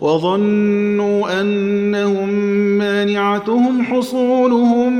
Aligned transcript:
وظنوا 0.00 1.40
أنهم 1.40 2.28
مانعتهم 2.78 3.82
حصونهم 3.82 4.92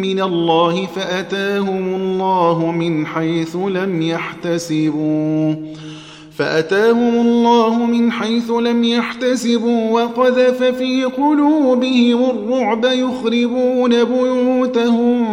من 0.00 0.20
الله 0.20 0.86
فأتاهم 0.86 1.94
الله 1.94 2.72
من 2.72 3.06
حيث 3.06 3.56
لم 3.56 4.02
يحتسبوا. 4.02 5.54
فأتاهم 6.38 7.26
الله 7.26 7.86
من 7.86 8.12
حيث 8.12 8.50
لم 8.50 8.84
يحتسبوا 8.84 9.90
وقذف 9.90 10.62
في 10.62 11.04
قلوبهم 11.04 12.30
الرعب 12.30 12.84
يخربون 12.84 14.04
بيوتهم 14.04 15.26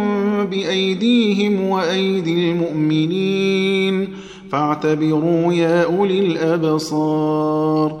بأيديهم 0.44 1.68
وأيدي 1.68 2.50
المؤمنين. 2.50 4.08
فاعتبروا 4.52 5.52
يا 5.52 5.84
أولي 5.84 6.18
الأبصار. 6.18 8.00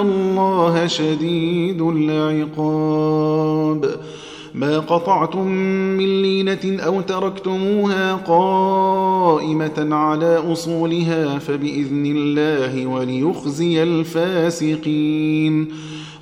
الله 0.00 0.86
شديد 0.86 1.82
العقاب. 1.82 3.30
ما 4.54 4.78
قطعتم 4.78 5.46
من 5.96 6.22
لينة 6.22 6.82
أو 6.86 7.00
تركتموها 7.00 8.14
قائمة 8.14 9.94
على 9.94 10.42
أصولها 10.52 11.38
فبإذن 11.38 12.06
الله 12.06 12.86
وليخزي 12.86 13.82
الفاسقين. 13.82 15.68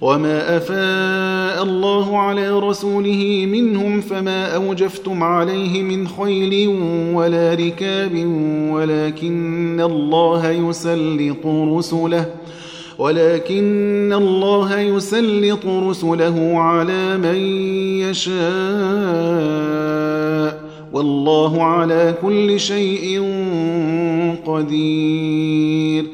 وما 0.01 0.57
أفاء 0.57 1.63
الله 1.63 2.19
على 2.19 2.51
رسوله 2.51 3.49
منهم 3.53 4.01
فما 4.01 4.55
أوجفتم 4.55 5.23
عليه 5.23 5.83
من 5.83 6.09
خيل 6.09 6.69
ولا 7.15 7.55
ركاب 7.55 8.13
ولكن 8.73 9.81
الله 9.81 10.51
يسلط 10.51 11.47
رسله. 11.47 12.27
ولكن 12.99 14.13
الله 14.13 14.81
يسلط 14.81 15.67
رسله 15.67 16.59
على 16.59 17.17
من 17.19 17.37
يشاء. 18.11 18.39
والله 20.93 21.63
على 21.63 22.15
كل 22.23 22.61
شيء 22.61 23.23
قدير. 24.47 26.05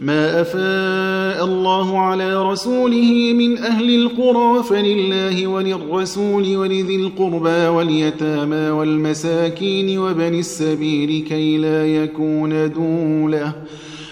ما 0.00 0.40
أفاء 0.40 1.44
الله 1.44 1.98
على 1.98 2.50
رسوله 2.50 3.32
من 3.38 3.58
أهل 3.58 3.94
القرى 3.94 4.62
فلله 4.62 5.46
وللرسول 5.46 6.56
ولذي 6.56 6.96
القربى 6.96 7.68
واليتامى 7.68 8.70
والمساكين 8.70 9.98
وبن 9.98 10.38
السبيل 10.38 11.24
كي 11.28 11.58
لا 11.58 11.86
يكون 11.86 12.72
دوله. 12.72 13.52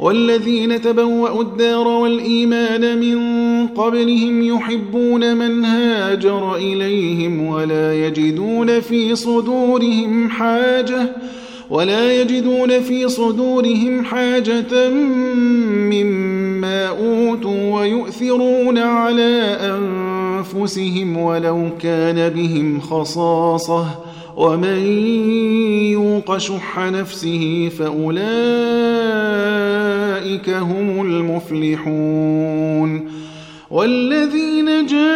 والذين 0.00 0.80
تبوأوا 0.80 1.42
الدار 1.42 1.88
والإيمان 1.88 2.98
من 2.98 3.18
قبلهم 3.66 4.42
يحبون 4.42 5.36
من 5.36 5.64
هاجر 5.64 6.56
إليهم 6.56 7.46
ولا 7.46 8.06
يجدون 8.06 8.80
في 8.80 9.16
صدورهم 9.16 10.30
حاجة 10.30 11.16
ولا 11.70 12.20
يجدون 12.20 12.80
في 12.80 13.08
صدورهم 13.08 14.04
حاجة 14.04 14.88
مما 15.90 16.88
أوتوا 16.88 17.80
ويؤثرون 17.80 18.78
على 18.78 19.58
أنفسهم 19.60 21.16
ولو 21.16 21.68
كان 21.80 22.28
بهم 22.28 22.80
خصاصة 22.80 23.86
ومن 24.36 24.86
يوق 25.92 26.38
شح 26.38 26.78
نفسه 26.78 27.70
فأولئك 27.78 29.87
هم 30.48 31.06
المفلحون. 31.06 33.08
والذين 33.70 34.86
جاءوا 34.86 35.08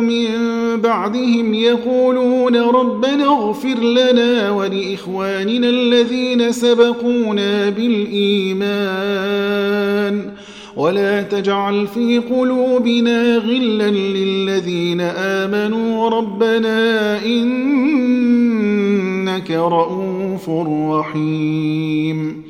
من 0.00 0.26
بعدهم 0.80 1.54
يقولون 1.54 2.56
ربنا 2.56 3.24
اغفر 3.24 3.80
لنا 3.80 4.50
ولإخواننا 4.50 5.68
الذين 5.68 6.52
سبقونا 6.52 7.68
بالإيمان. 7.68 8.70
ولا 10.76 11.22
تجعل 11.22 11.86
في 11.86 12.18
قلوبنا 12.18 13.36
غلا 13.36 13.90
للذين 13.90 15.00
آمنوا. 15.00 16.10
ربنا 16.10 17.24
إنك 17.24 17.50
رؤوف 19.50 20.50
رحيم. 20.90 22.49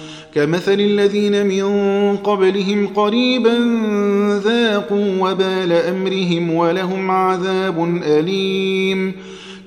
كمثل 0.35 0.79
الذين 0.79 1.45
من 1.45 1.63
قبلهم 2.17 2.87
قريبا 2.87 3.57
ذاقوا 4.43 5.31
وبال 5.31 5.71
أمرهم 5.71 6.53
ولهم 6.53 7.11
عذاب 7.11 8.01
أليم. 8.03 9.13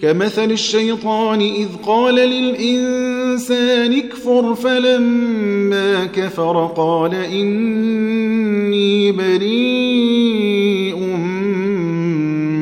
كمثل 0.02 0.52
الشيطان 0.52 1.40
إذ 1.40 1.68
قال 1.86 2.14
للإنسان 2.14 3.92
اكفر 3.92 4.54
فلما 4.54 6.04
كفر 6.04 6.66
قال 6.76 7.14
إني 7.14 9.12
بريء 9.12 10.96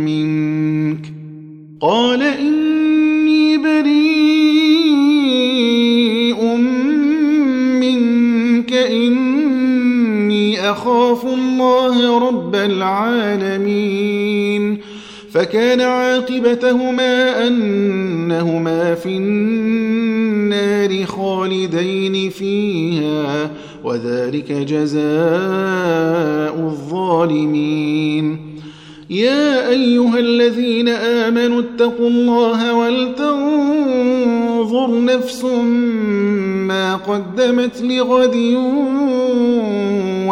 منك. 0.07 1.13
قال 1.81 2.23
إني 2.23 2.62
أخاف 10.73 11.27
الله 11.27 12.29
رب 12.29 12.55
العالمين 12.55 14.13
فكان 15.33 15.81
عاقبتهما 15.81 17.47
أنهما 17.47 18.95
في 18.95 19.09
النار 19.09 21.05
خالدين 21.05 22.31
فيها 22.31 23.51
وذلك 23.85 24.53
جزاء 24.53 25.03
الظالمين. 26.57 28.53
يا 29.11 29.69
أيها 29.69 30.19
الذين 30.19 30.89
آمنوا 30.89 31.61
اتقوا 31.61 32.09
الله 32.09 32.75
ولتنظر 32.75 33.85
نفس 35.05 35.45
ما 36.69 36.97
قدمت 36.97 37.83
لغد 37.83 38.35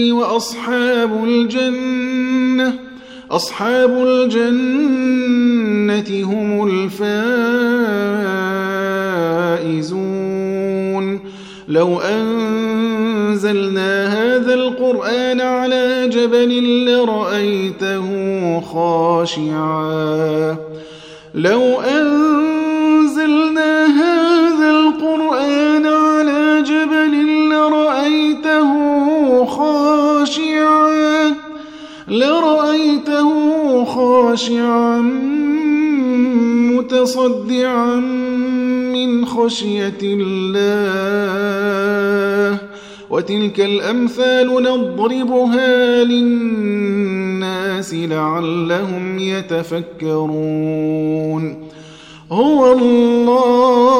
النار 0.00 0.14
وأصحاب 0.14 1.24
الجنة 1.24 2.74
أصحاب 3.30 3.90
الجنة 3.90 4.64
هم 6.24 6.68
الفائزون. 9.68 11.20
لو 11.68 12.00
أنزلنا 12.00 14.06
هذا 14.06 14.54
القرآن 14.54 15.40
على 15.40 16.08
جبل 16.08 16.84
لرأيته 16.84 18.06
خاشعا. 18.60 20.56
لو 21.34 21.80
أنزلنا 21.80 23.86
هذا 23.86 24.09
لرأيته 32.10 33.30
خاشعا 33.84 35.00
متصدعا 36.74 37.94
من 38.94 39.26
خشية 39.26 39.98
الله. 40.02 41.40
وتلك 43.10 43.60
الأمثال 43.60 44.46
نضربها 44.62 46.04
للناس 46.04 47.94
لعلهم 47.94 49.18
يتفكرون. 49.18 50.50
هو 52.32 52.72
الله 52.72 53.99